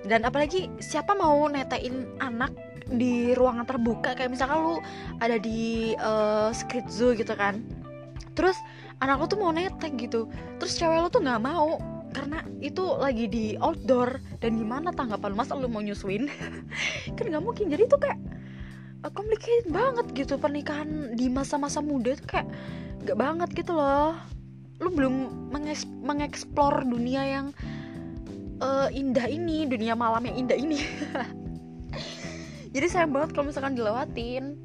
dan 0.07 0.27
apalagi 0.27 0.67
siapa 0.83 1.15
mau 1.15 1.47
netain 1.47 2.07
anak 2.19 2.51
di 2.97 3.33
ruangan 3.37 3.65
terbuka 3.65 4.15
kayak 4.17 4.33
misalkan 4.33 4.59
lu 4.61 4.77
ada 5.19 5.37
di 5.41 5.93
uh, 5.99 6.53
street 6.53 6.89
zoo 6.89 7.17
gitu 7.17 7.33
kan. 7.33 7.65
Terus 8.33 8.57
anak 9.01 9.21
lu 9.21 9.27
tuh 9.29 9.39
mau 9.41 9.53
netek 9.53 9.93
gitu. 9.99 10.29
Terus 10.61 10.77
cewek 10.79 10.99
lu 11.03 11.09
tuh 11.13 11.21
nggak 11.25 11.43
mau 11.43 11.81
karena 12.13 12.45
itu 12.61 12.85
lagi 13.01 13.27
di 13.29 13.45
outdoor. 13.61 14.21
Dan 14.41 14.61
gimana 14.61 14.93
tanggapan 14.93 15.33
mas 15.37 15.51
lu 15.53 15.69
mau 15.69 15.81
nyusuin? 15.85 16.29
Kan 17.17 17.25
nggak 17.29 17.45
mungkin. 17.45 17.69
Jadi 17.73 17.83
itu 17.89 17.97
kayak 17.99 18.19
uh, 19.05 19.13
complicated 19.13 19.69
banget 19.69 20.07
gitu 20.15 20.35
pernikahan 20.39 21.15
di 21.19 21.27
masa-masa 21.29 21.83
muda 21.83 22.15
itu 22.15 22.25
kayak 22.25 22.49
gak 23.05 23.19
banget 23.19 23.51
gitu 23.53 23.75
loh. 23.75 24.17
Lu 24.83 24.91
belum 24.91 25.51
mengeksplor 26.03 26.87
dunia 26.87 27.23
yang 27.23 27.47
uh, 28.63 28.89
indah 28.91 29.27
ini 29.27 29.67
dunia 29.67 29.99
malam 29.99 30.23
yang 30.27 30.47
indah 30.47 30.59
ini 30.59 30.79
jadi 32.73 32.87
sayang 32.89 33.13
banget 33.13 33.37
kalau 33.37 33.53
misalkan 33.53 33.77
dilewatin. 33.77 34.57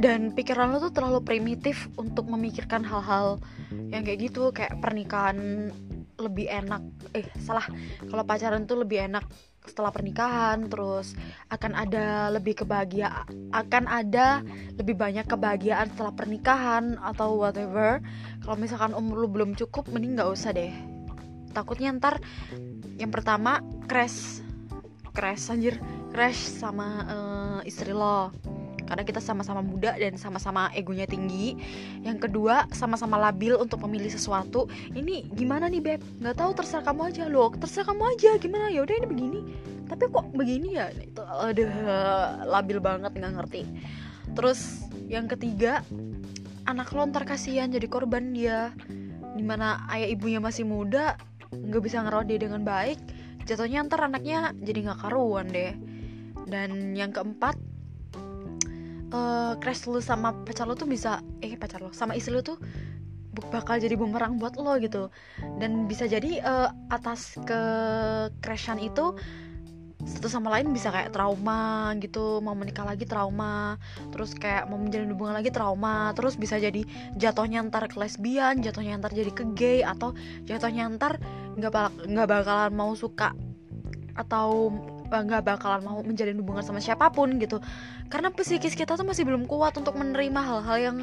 Dan 0.00 0.32
pikiran 0.32 0.72
lo 0.72 0.88
tuh 0.88 0.94
terlalu 0.94 1.20
primitif 1.22 1.86
untuk 2.00 2.26
memikirkan 2.26 2.82
hal-hal 2.82 3.38
yang 3.92 4.02
kayak 4.02 4.32
gitu 4.32 4.50
kayak 4.50 4.80
pernikahan 4.80 5.68
lebih 6.16 6.48
enak. 6.48 6.82
Eh 7.12 7.28
salah. 7.38 7.66
Kalau 8.00 8.24
pacaran 8.24 8.64
tuh 8.64 8.82
lebih 8.82 9.04
enak 9.10 9.26
setelah 9.62 9.94
pernikahan 9.94 10.66
terus 10.66 11.14
akan 11.46 11.78
ada 11.78 12.34
lebih 12.34 12.66
kebahagiaan 12.66 13.54
akan 13.54 13.86
ada 13.86 14.42
lebih 14.74 14.98
banyak 14.98 15.22
kebahagiaan 15.22 15.86
setelah 15.94 16.10
pernikahan 16.18 16.98
atau 16.98 17.38
whatever. 17.38 18.02
Kalau 18.42 18.58
misalkan 18.58 18.90
umur 18.90 19.22
lu 19.22 19.28
belum 19.30 19.54
cukup 19.54 19.86
mending 19.86 20.18
nggak 20.18 20.30
usah 20.34 20.50
deh. 20.50 20.74
Takutnya 21.54 21.94
ntar 21.94 22.18
yang 22.98 23.14
pertama 23.14 23.62
crash 23.86 24.42
crash 25.12 25.52
anjir. 25.52 25.78
Crash 26.12 26.40
sama 26.60 26.88
uh, 27.08 27.60
istri 27.68 27.92
lo. 27.92 28.32
Karena 28.82 29.08
kita 29.08 29.24
sama-sama 29.24 29.64
muda 29.64 29.96
dan 29.96 30.20
sama-sama 30.20 30.68
egonya 30.76 31.08
tinggi. 31.08 31.56
Yang 32.04 32.28
kedua 32.28 32.68
sama-sama 32.76 33.16
labil 33.16 33.56
untuk 33.56 33.80
memilih 33.88 34.12
sesuatu. 34.12 34.68
Ini 34.92 35.32
gimana 35.32 35.72
nih 35.72 35.80
beb? 35.80 36.00
Nggak 36.20 36.36
tahu 36.36 36.50
terserah 36.52 36.84
kamu 36.92 37.08
aja. 37.08 37.24
Loh 37.30 37.52
terserah 37.56 37.88
kamu 37.88 38.02
aja. 38.16 38.30
Gimana? 38.36 38.68
Ya 38.68 38.84
udah 38.84 38.92
ini 38.92 39.06
begini. 39.08 39.40
Tapi 39.88 40.04
kok 40.12 40.26
begini 40.36 40.68
ya? 40.76 40.92
Itu 40.92 41.24
ada 41.24 41.68
labil 42.44 42.84
banget 42.84 43.16
nggak 43.16 43.32
ngerti. 43.40 43.62
Terus 44.36 44.84
yang 45.08 45.24
ketiga 45.28 45.80
anak 46.68 46.92
lo 46.92 47.08
ntar 47.08 47.24
kasihan 47.24 47.72
jadi 47.72 47.88
korban 47.88 48.36
dia. 48.36 48.76
Di 49.32 49.40
mana 49.40 49.88
ayah 49.88 50.12
ibunya 50.12 50.36
masih 50.36 50.68
muda 50.68 51.16
nggak 51.52 51.82
bisa 51.84 52.00
ngerawat 52.00 52.26
dia 52.32 52.40
dengan 52.40 52.64
baik 52.64 52.96
jatuhnya 53.48 53.86
ntar 53.86 54.06
anaknya 54.06 54.54
jadi 54.58 54.90
nggak 54.90 55.00
karuan 55.06 55.48
deh. 55.50 55.74
Dan 56.48 56.92
yang 56.92 57.14
keempat 57.14 57.56
uh, 59.14 59.54
crash 59.62 59.86
lu 59.88 60.02
sama 60.02 60.34
pacar 60.44 60.66
lu 60.68 60.74
tuh 60.74 60.88
bisa 60.88 61.22
eh 61.40 61.54
pacar 61.56 61.80
lo 61.80 61.94
sama 61.94 62.12
istri 62.18 62.34
lu 62.34 62.42
tuh 62.44 62.58
bakal 63.48 63.80
jadi 63.80 63.96
bumerang 63.96 64.36
buat 64.36 64.60
lo 64.60 64.76
gitu. 64.76 65.08
Dan 65.56 65.88
bisa 65.88 66.04
jadi 66.04 66.44
uh, 66.44 66.68
atas 66.92 67.40
ke 67.44 67.60
crashan 68.44 68.76
itu 68.76 69.16
satu 70.02 70.26
sama 70.26 70.50
lain 70.58 70.74
bisa 70.74 70.90
kayak 70.90 71.14
trauma 71.14 71.94
gitu 72.02 72.42
mau 72.42 72.58
menikah 72.58 72.82
lagi 72.82 73.06
trauma 73.06 73.78
terus 74.10 74.34
kayak 74.34 74.66
mau 74.66 74.78
menjalin 74.78 75.14
hubungan 75.14 75.38
lagi 75.38 75.54
trauma 75.54 76.10
terus 76.18 76.34
bisa 76.34 76.58
jadi 76.58 76.82
jatuhnya 77.14 77.62
ntar 77.70 77.86
ke 77.86 77.96
lesbian 78.02 78.58
jatuhnya 78.58 78.98
ntar 78.98 79.14
jadi 79.14 79.30
ke 79.30 79.44
gay 79.54 79.80
atau 79.86 80.10
jatuhnya 80.42 80.90
ntar 80.98 81.22
nggak 81.54 82.06
nggak 82.10 82.26
bakalan 82.26 82.72
mau 82.74 82.92
suka 82.98 83.30
atau 84.12 84.74
nggak 85.20 85.44
bakalan 85.44 85.84
mau 85.84 86.00
menjalin 86.00 86.40
hubungan 86.40 86.64
sama 86.64 86.80
siapa 86.80 87.12
pun 87.12 87.36
gitu. 87.36 87.60
Karena 88.08 88.32
psikis 88.32 88.72
kita 88.72 88.96
tuh 88.96 89.04
masih 89.04 89.28
belum 89.28 89.44
kuat 89.44 89.76
untuk 89.76 89.92
menerima 89.92 90.40
hal-hal 90.40 90.78
yang 90.80 90.96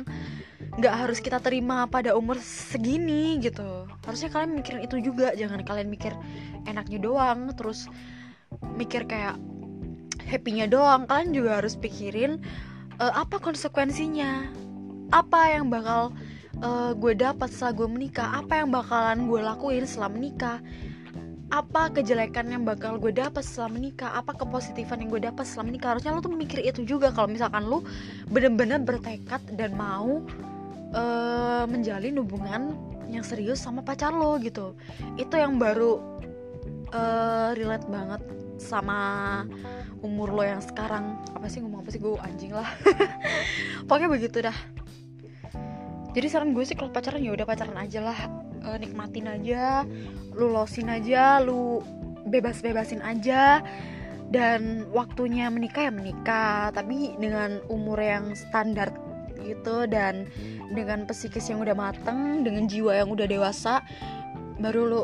nggak 0.82 0.96
harus 0.96 1.22
kita 1.22 1.38
terima 1.38 1.86
pada 1.86 2.18
umur 2.18 2.42
segini 2.42 3.38
gitu. 3.38 3.86
Harusnya 4.02 4.34
kalian 4.34 4.58
mikirin 4.58 4.82
itu 4.82 4.98
juga 4.98 5.38
jangan 5.38 5.62
kalian 5.62 5.90
mikir 5.94 6.18
enaknya 6.66 6.98
doang 6.98 7.54
terus 7.54 7.86
mikir 8.78 9.06
kayak 9.06 9.36
happynya 10.30 10.70
doang. 10.70 11.10
Kalian 11.10 11.34
juga 11.34 11.60
harus 11.60 11.74
pikirin 11.76 12.40
uh, 13.02 13.14
apa 13.18 13.42
konsekuensinya? 13.42 14.48
Apa 15.10 15.58
yang 15.58 15.74
bakal 15.74 16.14
uh, 16.62 16.94
gue 16.94 17.14
dapat 17.18 17.50
setelah 17.50 17.74
gue 17.74 17.88
menikah? 17.90 18.30
Apa 18.38 18.62
yang 18.62 18.70
bakalan 18.70 19.26
gue 19.26 19.42
lakuin 19.42 19.84
setelah 19.90 20.12
menikah? 20.14 20.58
Apa 21.50 21.90
kejelekan 21.90 22.46
yang 22.54 22.62
bakal 22.62 23.02
gue 23.02 23.10
dapat 23.10 23.42
setelah 23.42 23.74
menikah? 23.74 24.14
Apa 24.14 24.38
kepositifan 24.38 25.02
yang 25.02 25.10
gue 25.10 25.22
dapat 25.26 25.50
setelah 25.50 25.74
menikah? 25.74 25.98
Harusnya 25.98 26.14
lo 26.14 26.22
tuh 26.22 26.30
mikir 26.30 26.62
itu 26.62 26.86
juga. 26.86 27.10
Kalau 27.10 27.26
misalkan 27.26 27.66
lo 27.66 27.82
bener-bener 28.30 28.78
bertekad 28.86 29.42
dan 29.58 29.74
mau 29.74 30.22
uh, 30.94 31.66
menjalin 31.66 32.22
hubungan 32.22 32.78
yang 33.10 33.26
serius 33.26 33.66
sama 33.66 33.82
pacar 33.82 34.14
lo 34.14 34.38
gitu. 34.38 34.78
Itu 35.18 35.42
yang 35.42 35.58
baru 35.58 35.98
uh, 36.94 37.58
relate 37.58 37.90
banget 37.90 38.22
sama 38.60 39.44
umur 40.06 40.36
lo 40.36 40.44
yang 40.44 40.62
sekarang. 40.62 41.18
Apa 41.34 41.48
sih 41.48 41.64
ngomong 41.64 41.82
apa 41.82 41.90
sih? 41.90 42.00
Gue 42.00 42.20
anjing 42.20 42.54
lah. 42.54 42.68
Pokoknya 43.88 44.10
begitu 44.12 44.38
dah. 44.44 44.56
Jadi 46.14 46.28
saran 46.28 46.52
gue 46.52 46.64
sih 46.68 46.76
kalau 46.76 46.92
pacaran 46.92 47.24
ya 47.24 47.32
udah 47.34 47.48
pacaran 47.48 47.78
aja 47.80 48.00
lah. 48.04 48.20
Uh, 48.60 48.76
nikmatin 48.76 49.32
aja 49.32 49.88
lu 50.36 50.52
losin 50.52 50.92
aja 50.92 51.40
lu 51.40 51.80
bebas 52.28 52.60
bebasin 52.60 53.02
aja. 53.02 53.64
Dan 54.30 54.86
waktunya 54.94 55.50
menikah 55.50 55.90
ya 55.90 55.94
menikah. 55.96 56.70
Tapi 56.76 57.18
dengan 57.18 57.64
umur 57.72 57.98
yang 57.98 58.38
standar 58.38 58.94
gitu 59.40 59.88
dan 59.90 60.30
dengan 60.70 61.08
psikis 61.10 61.50
yang 61.50 61.64
udah 61.64 61.74
mateng 61.74 62.46
dengan 62.46 62.70
jiwa 62.70 62.94
yang 62.94 63.10
udah 63.10 63.26
dewasa 63.26 63.82
baru 64.62 64.84
lo 64.86 65.02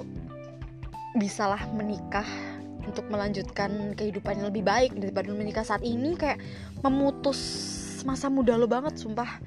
bisalah 1.15 1.63
menikah 1.71 2.27
untuk 2.95 3.11
melanjutkan 3.11 3.91
kehidupan 3.99 4.39
yang 4.39 4.47
lebih 4.47 4.63
baik 4.63 4.95
daripada 4.95 5.27
menikah 5.35 5.67
saat 5.67 5.83
ini 5.83 6.15
kayak 6.15 6.39
memutus 6.79 7.43
masa 8.07 8.31
muda 8.31 8.55
lo 8.55 8.71
banget 8.71 8.95
sumpah. 8.95 9.43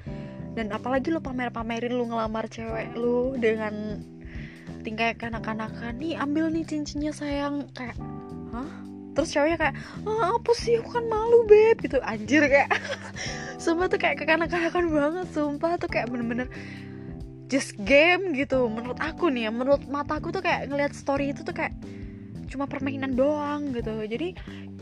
Dan 0.53 0.69
apalagi 0.69 1.09
lo 1.09 1.17
pamer-pamerin 1.17 1.97
lo 1.97 2.05
ngelamar 2.05 2.45
cewek 2.45 2.93
lo 2.93 3.33
dengan 3.41 4.05
tingkah 4.85 5.17
kanak-kanakan. 5.17 5.97
Nih 5.97 6.13
ambil 6.13 6.53
nih 6.53 6.61
cincinnya 6.61 7.09
sayang. 7.09 7.73
Kayak 7.73 7.97
hah? 8.53 8.69
Terus 9.17 9.33
cowoknya 9.33 9.57
kayak 9.57 9.75
ah, 10.05 10.37
apa 10.37 10.51
sih? 10.53 10.77
Aku 10.77 10.93
kan 10.93 11.09
malu 11.09 11.49
beb. 11.49 11.81
Gitu. 11.81 11.97
Anjir 12.05 12.45
kayak. 12.45 12.69
Sumpah 13.63 13.89
tuh 13.89 13.97
kayak 13.97 14.21
kekanak-kanakan 14.21 14.93
banget 14.93 15.27
sumpah. 15.33 15.81
Tuh 15.81 15.89
kayak 15.89 16.13
bener-bener 16.13 16.53
just 17.49 17.73
game 17.81 18.29
gitu. 18.37 18.69
Menurut 18.69 19.01
aku 19.01 19.33
nih 19.33 19.49
ya 19.49 19.51
menurut 19.51 19.89
mataku 19.89 20.29
tuh 20.29 20.45
kayak 20.45 20.69
ngelihat 20.69 20.93
story 20.93 21.33
itu 21.33 21.41
tuh 21.41 21.57
kayak 21.57 21.73
cuma 22.49 22.65
permainan 22.65 23.13
doang 23.13 23.69
gitu. 23.71 23.93
Jadi 24.09 24.33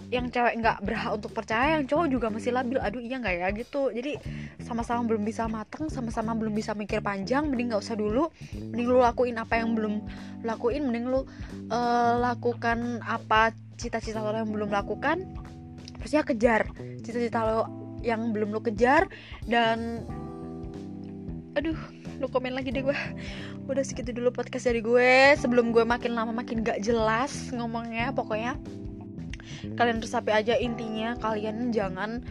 yang 0.08 0.32
cewek 0.32 0.64
nggak 0.64 0.88
berhak 0.88 1.20
untuk 1.20 1.36
percaya 1.36 1.76
yang 1.76 1.86
cowok 1.86 2.08
juga 2.08 2.28
masih 2.32 2.56
labil. 2.56 2.80
Aduh 2.80 3.04
iya 3.04 3.20
nggak 3.20 3.36
ya 3.44 3.48
gitu. 3.52 3.92
Jadi 3.92 4.16
sama-sama 4.64 5.04
belum 5.04 5.28
bisa 5.28 5.46
mateng 5.52 5.92
sama-sama 5.92 6.32
belum 6.34 6.56
bisa 6.56 6.72
mikir 6.74 7.04
panjang. 7.04 7.52
Mending 7.52 7.76
nggak 7.76 7.84
usah 7.84 8.00
dulu. 8.00 8.32
Mending 8.56 8.88
lu 8.88 9.00
lakuin 9.04 9.36
apa 9.36 9.60
yang 9.60 9.76
belum 9.76 10.02
lakuin. 10.48 10.88
Mending 10.88 11.12
lu 11.12 11.20
uh, 11.20 11.26
lakukan 12.24 13.04
apa 13.04 13.52
cita-cita 13.76 14.24
lo 14.24 14.32
yang 14.32 14.50
belum 14.50 14.72
lakukan. 14.72 15.28
Terusnya 16.00 16.24
kejar 16.24 16.72
cita-cita 17.04 17.44
lo 17.44 17.60
yang 18.00 18.32
belum 18.32 18.56
lo 18.56 18.64
kejar. 18.64 19.12
Dan 19.44 20.08
aduh 21.58 21.78
lo 22.18 22.30
komen 22.30 22.54
lagi 22.54 22.70
deh 22.74 22.82
gue 22.82 22.98
udah 23.68 23.84
segitu 23.84 24.16
dulu 24.16 24.32
podcast 24.32 24.68
dari 24.72 24.80
gue. 24.80 25.36
Sebelum 25.36 25.76
gue 25.76 25.84
makin 25.84 26.16
lama 26.16 26.32
makin 26.32 26.64
gak 26.64 26.80
jelas 26.80 27.52
ngomongnya 27.52 28.16
pokoknya. 28.16 28.56
Kalian 29.76 30.00
resapi 30.00 30.32
aja 30.32 30.56
intinya. 30.56 31.20
Kalian 31.20 31.76
jangan 31.76 32.24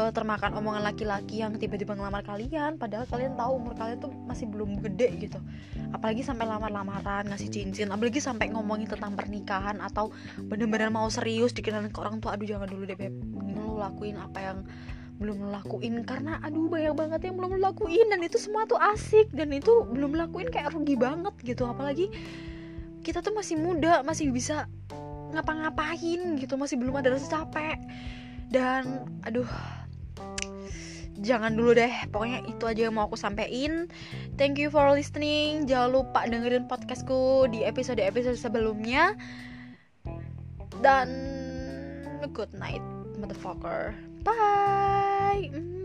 uh, 0.00 0.10
termakan 0.14 0.56
omongan 0.56 0.86
laki-laki 0.86 1.44
yang 1.44 1.56
tiba-tiba 1.60 1.92
ngelamar 1.92 2.24
kalian. 2.24 2.80
Padahal 2.80 3.04
kalian 3.04 3.36
tahu 3.36 3.52
umur 3.60 3.74
kalian 3.76 3.98
tuh 4.00 4.12
masih 4.24 4.48
belum 4.48 4.80
gede 4.80 5.28
gitu. 5.28 5.38
Apalagi 5.92 6.24
sampai 6.24 6.48
lamar-lamaran 6.48 7.28
ngasih 7.28 7.52
cincin. 7.52 7.92
Apalagi 7.92 8.22
sampai 8.22 8.48
ngomongin 8.54 8.88
tentang 8.88 9.12
pernikahan 9.12 9.82
atau 9.84 10.14
bener-bener 10.40 10.88
mau 10.88 11.06
serius 11.12 11.52
dikenalin 11.52 11.92
ke 11.92 11.98
orang 12.00 12.22
tua. 12.22 12.38
Aduh 12.38 12.48
jangan 12.48 12.68
dulu 12.70 12.88
deh 12.88 12.96
beb. 12.96 13.14
Lakuin 13.78 14.18
apa 14.18 14.38
yang 14.42 14.58
belum 15.18 15.50
lakuin 15.50 16.06
karena 16.06 16.38
aduh 16.46 16.70
banyak 16.70 16.94
banget 16.94 17.20
yang 17.26 17.34
belum 17.34 17.58
lakuin 17.58 18.06
dan 18.06 18.22
itu 18.22 18.38
semua 18.38 18.64
tuh 18.70 18.78
asik 18.78 19.26
dan 19.34 19.50
itu 19.50 19.82
belum 19.90 20.14
lakuin 20.14 20.46
kayak 20.46 20.70
rugi 20.70 20.94
banget 20.94 21.34
gitu. 21.42 21.66
Apalagi 21.66 22.06
kita 23.02 23.18
tuh 23.18 23.34
masih 23.34 23.58
muda 23.58 24.06
masih 24.06 24.30
bisa 24.30 24.70
ngapa-ngapain 25.34 26.38
gitu 26.38 26.54
masih 26.54 26.78
belum 26.78 27.02
ada 27.02 27.18
rasa 27.18 27.42
capek. 27.42 27.82
Dan 28.48 29.04
aduh 29.26 29.50
jangan 31.18 31.50
dulu 31.58 31.74
deh 31.74 31.90
pokoknya 32.14 32.46
itu 32.46 32.64
aja 32.70 32.80
yang 32.86 32.94
mau 32.94 33.10
aku 33.10 33.18
sampein. 33.18 33.90
Thank 34.38 34.62
you 34.62 34.70
for 34.70 34.86
listening. 34.94 35.66
Jangan 35.66 35.98
lupa 35.98 36.30
dengerin 36.30 36.70
podcastku 36.70 37.50
di 37.50 37.66
episode 37.66 37.98
episode 37.98 38.38
sebelumnya. 38.38 39.18
Dan 40.78 41.10
good 42.30 42.54
night 42.54 42.82
motherfucker 43.18 43.98
bye 44.24 45.50
mm. 45.54 45.77